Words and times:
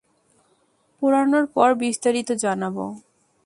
পোড়ানোর 0.97 1.45
পর 1.55 1.69
বিস্তারিত 1.81 2.29
জানাবো? 2.43 2.85